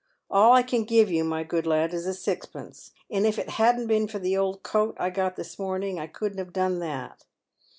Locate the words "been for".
3.85-4.17